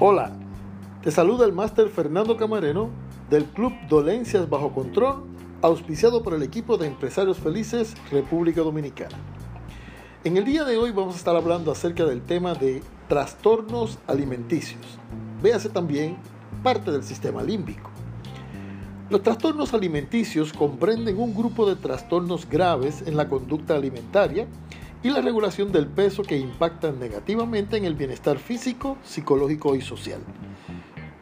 Hola, 0.00 0.32
te 1.02 1.10
saluda 1.10 1.46
el 1.46 1.52
máster 1.52 1.88
Fernando 1.88 2.36
Camareno 2.36 2.90
del 3.30 3.44
Club 3.44 3.72
Dolencias 3.88 4.50
Bajo 4.50 4.72
Control, 4.72 5.24
auspiciado 5.62 6.22
por 6.22 6.34
el 6.34 6.42
equipo 6.42 6.76
de 6.76 6.86
Empresarios 6.86 7.38
Felices 7.38 7.94
República 8.10 8.60
Dominicana. 8.60 9.16
En 10.24 10.36
el 10.36 10.44
día 10.44 10.64
de 10.64 10.76
hoy 10.76 10.90
vamos 10.90 11.14
a 11.14 11.18
estar 11.18 11.36
hablando 11.36 11.70
acerca 11.70 12.04
del 12.04 12.22
tema 12.22 12.54
de 12.54 12.82
trastornos 13.08 13.98
alimenticios. 14.06 14.98
Véase 15.42 15.68
también 15.68 16.16
parte 16.62 16.90
del 16.90 17.02
sistema 17.02 17.42
límbico. 17.42 17.90
Los 19.10 19.22
trastornos 19.22 19.74
alimenticios 19.74 20.52
comprenden 20.52 21.18
un 21.18 21.34
grupo 21.34 21.66
de 21.66 21.76
trastornos 21.76 22.48
graves 22.48 23.02
en 23.06 23.16
la 23.16 23.28
conducta 23.28 23.74
alimentaria 23.76 24.46
y 25.04 25.10
la 25.10 25.20
regulación 25.20 25.70
del 25.70 25.86
peso 25.86 26.22
que 26.22 26.38
impactan 26.38 26.98
negativamente 26.98 27.76
en 27.76 27.84
el 27.84 27.94
bienestar 27.94 28.38
físico, 28.38 28.96
psicológico 29.04 29.76
y 29.76 29.82
social. 29.82 30.20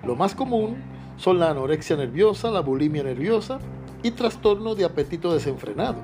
Lo 0.07 0.15
más 0.15 0.37
común 0.37 0.77
son 1.17 1.41
la 1.41 1.51
anorexia 1.51 1.97
nerviosa, 1.97 2.53
la 2.53 2.61
bulimia 2.61 3.03
nerviosa 3.03 3.59
y 4.05 4.13
trastorno 4.13 4.77
de 4.77 4.85
apetito 4.85 5.35
desenfrenado. 5.35 5.97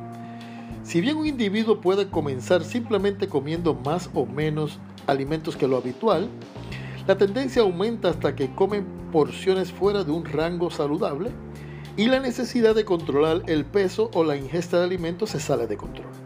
Si 0.83 1.00
bien 1.00 1.16
un 1.16 1.27
individuo 1.28 1.80
puede 1.80 2.10
comenzar 2.10 2.64
simplemente 2.64 3.28
comiendo 3.28 3.74
más 3.74 4.10
o 4.12 4.27
menos 4.27 4.80
alimentos 5.06 5.56
que 5.56 5.69
lo 5.69 5.77
habitual, 5.77 6.28
la 7.06 7.16
tendencia 7.16 7.62
aumenta 7.62 8.08
hasta 8.08 8.34
que 8.34 8.52
comen 8.56 8.86
porciones 9.12 9.70
fuera 9.70 10.02
de 10.02 10.10
un 10.10 10.24
rango 10.24 10.72
saludable 10.72 11.30
y 11.97 12.06
la 12.06 12.19
necesidad 12.19 12.74
de 12.74 12.84
controlar 12.84 13.42
el 13.47 13.64
peso 13.64 14.10
o 14.14 14.24
la 14.24 14.36
ingesta 14.36 14.78
de 14.78 14.84
alimentos 14.84 15.30
se 15.30 15.38
sale 15.38 15.69
de 15.69 15.77
control. 15.77 16.17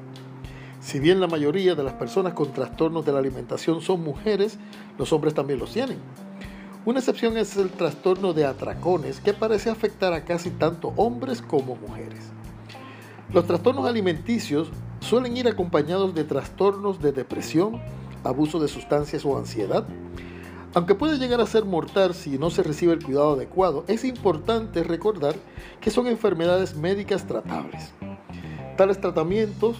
Si 0.82 0.98
bien 0.98 1.20
la 1.20 1.28
mayoría 1.28 1.76
de 1.76 1.84
las 1.84 1.94
personas 1.94 2.34
con 2.34 2.52
trastornos 2.52 3.06
de 3.06 3.12
la 3.12 3.20
alimentación 3.20 3.80
son 3.80 4.02
mujeres, 4.02 4.58
los 4.98 5.12
hombres 5.12 5.32
también 5.32 5.60
los 5.60 5.72
tienen. 5.72 5.98
Una 6.84 6.98
excepción 6.98 7.38
es 7.38 7.56
el 7.56 7.70
trastorno 7.70 8.32
de 8.32 8.44
atracones 8.44 9.20
que 9.20 9.32
parece 9.32 9.70
afectar 9.70 10.12
a 10.12 10.24
casi 10.24 10.50
tanto 10.50 10.92
hombres 10.96 11.40
como 11.40 11.76
mujeres. 11.76 12.32
Los 13.32 13.46
trastornos 13.46 13.86
alimenticios 13.86 14.70
suelen 14.98 15.36
ir 15.36 15.46
acompañados 15.46 16.16
de 16.16 16.24
trastornos 16.24 17.00
de 17.00 17.12
depresión, 17.12 17.80
abuso 18.24 18.58
de 18.58 18.66
sustancias 18.66 19.24
o 19.24 19.38
ansiedad, 19.38 19.86
aunque 20.74 20.96
puede 20.96 21.18
llegar 21.18 21.40
a 21.40 21.46
ser 21.46 21.64
mortal 21.64 22.12
si 22.12 22.38
no 22.38 22.50
se 22.50 22.64
recibe 22.64 22.94
el 22.94 23.04
cuidado 23.04 23.34
adecuado, 23.34 23.84
es 23.86 24.04
importante 24.04 24.82
recordar 24.82 25.36
que 25.80 25.90
son 25.90 26.08
enfermedades 26.08 26.74
médicas 26.74 27.26
tratables. 27.26 27.92
Tales 28.76 29.00
tratamientos 29.00 29.76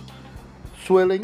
suelen 0.87 1.23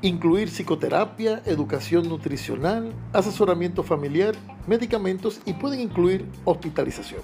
incluir 0.00 0.48
psicoterapia, 0.48 1.42
educación 1.46 2.08
nutricional, 2.08 2.92
asesoramiento 3.12 3.82
familiar, 3.82 4.34
medicamentos 4.66 5.40
y 5.44 5.52
pueden 5.52 5.80
incluir 5.80 6.26
hospitalización. 6.44 7.22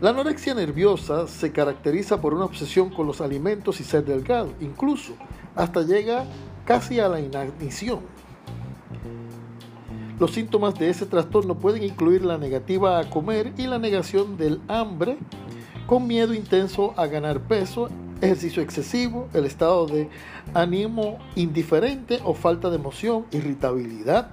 La 0.00 0.10
anorexia 0.10 0.54
nerviosa 0.54 1.26
se 1.26 1.50
caracteriza 1.50 2.20
por 2.20 2.32
una 2.32 2.44
obsesión 2.44 2.90
con 2.90 3.06
los 3.06 3.20
alimentos 3.20 3.80
y 3.80 3.84
ser 3.84 4.04
delgado, 4.04 4.52
incluso 4.60 5.14
hasta 5.56 5.82
llega 5.82 6.24
casi 6.64 7.00
a 7.00 7.08
la 7.08 7.20
inanición. 7.20 8.00
Los 10.20 10.32
síntomas 10.32 10.74
de 10.78 10.90
ese 10.90 11.06
trastorno 11.06 11.56
pueden 11.56 11.82
incluir 11.82 12.24
la 12.24 12.38
negativa 12.38 13.00
a 13.00 13.10
comer 13.10 13.52
y 13.56 13.66
la 13.66 13.78
negación 13.78 14.36
del 14.36 14.60
hambre, 14.68 15.18
con 15.86 16.06
miedo 16.06 16.34
intenso 16.34 16.94
a 16.96 17.06
ganar 17.06 17.40
peso, 17.40 17.88
ejercicio 18.20 18.62
excesivo, 18.62 19.28
el 19.34 19.44
estado 19.44 19.86
de 19.86 20.08
ánimo 20.54 21.18
indiferente 21.36 22.20
o 22.24 22.34
falta 22.34 22.70
de 22.70 22.76
emoción, 22.76 23.26
irritabilidad, 23.30 24.30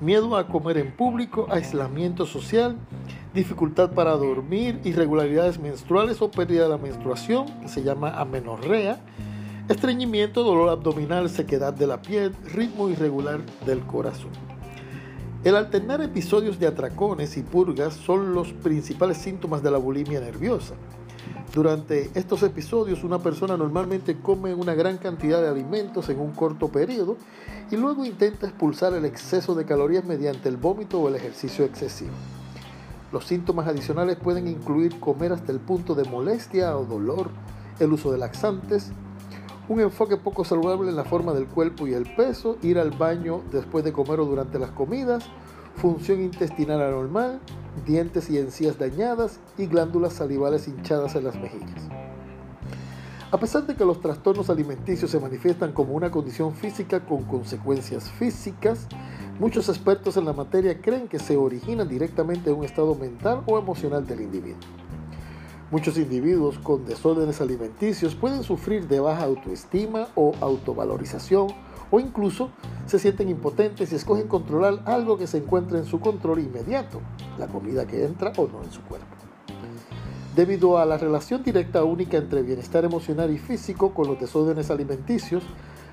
miedo 0.00 0.36
a 0.36 0.46
comer 0.46 0.78
en 0.78 0.92
público, 0.92 1.46
aislamiento 1.50 2.24
social, 2.24 2.76
dificultad 3.34 3.92
para 3.92 4.12
dormir, 4.12 4.80
irregularidades 4.84 5.58
menstruales 5.58 6.22
o 6.22 6.30
pérdida 6.30 6.64
de 6.64 6.70
la 6.70 6.78
menstruación, 6.78 7.46
que 7.60 7.68
se 7.68 7.82
llama 7.82 8.18
amenorrea, 8.18 9.00
estreñimiento, 9.68 10.42
dolor 10.42 10.70
abdominal, 10.70 11.28
sequedad 11.28 11.72
de 11.74 11.86
la 11.86 12.00
piel, 12.00 12.34
ritmo 12.54 12.88
irregular 12.88 13.40
del 13.66 13.80
corazón. 13.80 14.30
El 15.44 15.56
alternar 15.56 16.02
episodios 16.02 16.58
de 16.58 16.66
atracones 16.66 17.36
y 17.36 17.42
purgas 17.42 17.94
son 17.94 18.34
los 18.34 18.52
principales 18.52 19.16
síntomas 19.16 19.62
de 19.62 19.70
la 19.70 19.78
bulimia 19.78 20.20
nerviosa. 20.20 20.74
Durante 21.52 22.12
estos 22.14 22.44
episodios 22.44 23.02
una 23.02 23.18
persona 23.18 23.56
normalmente 23.56 24.20
come 24.20 24.54
una 24.54 24.74
gran 24.74 24.98
cantidad 24.98 25.42
de 25.42 25.48
alimentos 25.48 26.08
en 26.08 26.20
un 26.20 26.30
corto 26.30 26.68
periodo 26.68 27.16
y 27.72 27.76
luego 27.76 28.04
intenta 28.04 28.46
expulsar 28.46 28.94
el 28.94 29.04
exceso 29.04 29.56
de 29.56 29.64
calorías 29.64 30.04
mediante 30.04 30.48
el 30.48 30.56
vómito 30.56 31.00
o 31.00 31.08
el 31.08 31.16
ejercicio 31.16 31.64
excesivo. 31.64 32.12
Los 33.10 33.26
síntomas 33.26 33.66
adicionales 33.66 34.16
pueden 34.16 34.46
incluir 34.46 35.00
comer 35.00 35.32
hasta 35.32 35.50
el 35.50 35.58
punto 35.58 35.96
de 35.96 36.04
molestia 36.04 36.76
o 36.76 36.84
dolor, 36.84 37.30
el 37.80 37.92
uso 37.92 38.12
de 38.12 38.18
laxantes, 38.18 38.92
un 39.68 39.80
enfoque 39.80 40.16
poco 40.16 40.44
saludable 40.44 40.90
en 40.90 40.96
la 40.96 41.04
forma 41.04 41.32
del 41.32 41.46
cuerpo 41.46 41.88
y 41.88 41.94
el 41.94 42.14
peso, 42.14 42.58
ir 42.62 42.78
al 42.78 42.92
baño 42.92 43.42
después 43.50 43.84
de 43.84 43.92
comer 43.92 44.20
o 44.20 44.24
durante 44.24 44.60
las 44.60 44.70
comidas, 44.70 45.24
función 45.80 46.20
intestinal 46.20 46.82
anormal, 46.82 47.40
dientes 47.86 48.28
y 48.28 48.36
encías 48.36 48.78
dañadas 48.78 49.40
y 49.56 49.66
glándulas 49.66 50.12
salivales 50.12 50.68
hinchadas 50.68 51.14
en 51.14 51.24
las 51.24 51.36
mejillas. 51.36 51.88
A 53.30 53.38
pesar 53.38 53.66
de 53.66 53.74
que 53.74 53.84
los 53.84 54.00
trastornos 54.00 54.50
alimenticios 54.50 55.10
se 55.10 55.18
manifiestan 55.18 55.72
como 55.72 55.94
una 55.94 56.10
condición 56.10 56.52
física 56.52 57.00
con 57.00 57.22
consecuencias 57.24 58.10
físicas, 58.10 58.88
muchos 59.38 59.70
expertos 59.70 60.18
en 60.18 60.26
la 60.26 60.34
materia 60.34 60.82
creen 60.82 61.08
que 61.08 61.18
se 61.18 61.38
originan 61.38 61.88
directamente 61.88 62.50
de 62.50 62.52
un 62.52 62.64
estado 62.64 62.94
mental 62.94 63.42
o 63.46 63.58
emocional 63.58 64.06
del 64.06 64.20
individuo. 64.20 64.60
Muchos 65.70 65.96
individuos 65.96 66.58
con 66.58 66.84
desórdenes 66.84 67.40
alimenticios 67.40 68.14
pueden 68.14 68.42
sufrir 68.42 68.86
de 68.86 69.00
baja 69.00 69.22
autoestima 69.22 70.08
o 70.14 70.34
autovalorización 70.40 71.48
o 71.90 72.00
incluso 72.00 72.50
se 72.86 72.98
sienten 72.98 73.28
impotentes 73.28 73.92
y 73.92 73.96
escogen 73.96 74.28
controlar 74.28 74.82
algo 74.84 75.18
que 75.18 75.26
se 75.26 75.38
encuentra 75.38 75.78
en 75.78 75.84
su 75.84 76.00
control 76.00 76.40
inmediato, 76.40 77.00
la 77.38 77.46
comida 77.46 77.86
que 77.86 78.04
entra 78.04 78.32
o 78.36 78.48
no 78.48 78.62
en 78.62 78.70
su 78.70 78.82
cuerpo. 78.82 79.06
Debido 80.34 80.78
a 80.78 80.86
la 80.86 80.96
relación 80.96 81.42
directa 81.42 81.84
única 81.84 82.16
entre 82.16 82.42
bienestar 82.42 82.84
emocional 82.84 83.32
y 83.32 83.38
físico 83.38 83.92
con 83.92 84.06
los 84.06 84.20
desórdenes 84.20 84.70
alimenticios, 84.70 85.42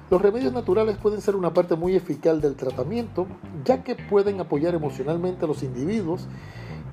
los 0.09 0.21
remedios 0.21 0.53
naturales 0.53 0.97
pueden 0.97 1.21
ser 1.21 1.35
una 1.35 1.53
parte 1.53 1.75
muy 1.75 1.95
eficaz 1.95 2.41
del 2.41 2.55
tratamiento, 2.55 3.27
ya 3.65 3.83
que 3.83 3.95
pueden 3.95 4.39
apoyar 4.39 4.73
emocionalmente 4.73 5.43
a 5.43 5.47
los 5.47 5.63
individuos 5.63 6.27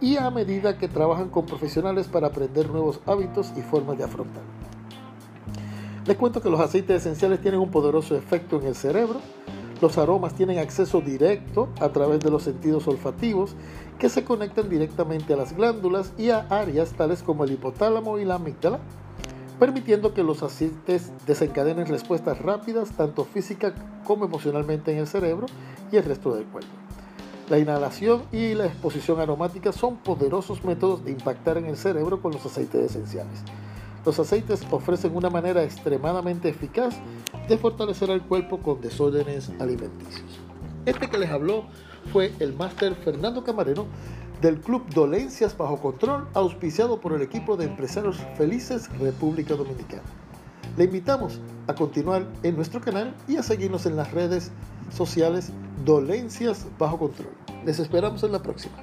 y 0.00 0.16
a 0.16 0.30
medida 0.30 0.78
que 0.78 0.88
trabajan 0.88 1.28
con 1.28 1.46
profesionales 1.46 2.08
para 2.08 2.28
aprender 2.28 2.68
nuevos 2.70 3.00
hábitos 3.06 3.52
y 3.56 3.60
formas 3.60 3.98
de 3.98 4.04
afrontar. 4.04 4.42
Les 6.06 6.18
cuento 6.18 6.42
que 6.42 6.50
los 6.50 6.60
aceites 6.60 7.00
esenciales 7.00 7.40
tienen 7.40 7.60
un 7.60 7.70
poderoso 7.70 8.14
efecto 8.14 8.60
en 8.60 8.66
el 8.66 8.74
cerebro. 8.74 9.20
Los 9.80 9.96
aromas 9.96 10.34
tienen 10.34 10.58
acceso 10.58 11.00
directo 11.00 11.70
a 11.80 11.88
través 11.88 12.20
de 12.20 12.30
los 12.30 12.42
sentidos 12.42 12.86
olfativos 12.86 13.56
que 13.98 14.10
se 14.10 14.22
conectan 14.22 14.68
directamente 14.68 15.32
a 15.32 15.36
las 15.36 15.56
glándulas 15.56 16.12
y 16.18 16.28
a 16.28 16.40
áreas 16.50 16.92
tales 16.92 17.22
como 17.22 17.44
el 17.44 17.52
hipotálamo 17.52 18.18
y 18.18 18.26
la 18.26 18.34
amígdala, 18.34 18.80
permitiendo 19.58 20.12
que 20.12 20.22
los 20.22 20.42
aceites 20.42 21.10
desencadenen 21.26 21.86
respuestas 21.86 22.38
rápidas 22.38 22.90
tanto 22.90 23.24
física 23.24 23.74
como 24.04 24.26
emocionalmente 24.26 24.92
en 24.92 24.98
el 24.98 25.06
cerebro 25.06 25.46
y 25.90 25.96
el 25.96 26.04
resto 26.04 26.34
del 26.34 26.44
cuerpo. 26.44 26.70
La 27.48 27.58
inhalación 27.58 28.24
y 28.30 28.54
la 28.54 28.66
exposición 28.66 29.20
aromática 29.20 29.72
son 29.72 29.96
poderosos 29.96 30.64
métodos 30.64 31.02
de 31.02 31.12
impactar 31.12 31.56
en 31.56 31.66
el 31.66 31.78
cerebro 31.78 32.20
con 32.20 32.32
los 32.32 32.44
aceites 32.44 32.90
esenciales. 32.90 33.42
Los 34.04 34.18
aceites 34.18 34.62
ofrecen 34.70 35.16
una 35.16 35.30
manera 35.30 35.62
extremadamente 35.62 36.50
eficaz 36.50 36.96
de 37.48 37.56
fortalecer 37.56 38.10
al 38.10 38.22
cuerpo 38.22 38.58
con 38.58 38.80
desórdenes 38.80 39.50
alimenticios. 39.58 40.40
Este 40.84 41.08
que 41.08 41.18
les 41.18 41.30
habló 41.30 41.64
fue 42.12 42.32
el 42.38 42.52
máster 42.52 42.94
Fernando 42.96 43.42
Camarero 43.44 43.86
del 44.42 44.60
Club 44.60 44.84
Dolencias 44.92 45.56
Bajo 45.56 45.80
Control, 45.80 46.28
auspiciado 46.34 47.00
por 47.00 47.14
el 47.14 47.22
equipo 47.22 47.56
de 47.56 47.64
empresarios 47.64 48.18
felices 48.36 48.90
República 48.98 49.54
Dominicana. 49.54 50.02
Le 50.76 50.84
invitamos 50.84 51.40
a 51.66 51.74
continuar 51.74 52.26
en 52.42 52.56
nuestro 52.56 52.82
canal 52.82 53.14
y 53.26 53.36
a 53.36 53.42
seguirnos 53.42 53.86
en 53.86 53.96
las 53.96 54.12
redes 54.12 54.50
sociales 54.90 55.50
Dolencias 55.86 56.66
Bajo 56.78 56.98
Control. 56.98 57.32
Les 57.64 57.78
esperamos 57.78 58.22
en 58.22 58.32
la 58.32 58.42
próxima. 58.42 58.76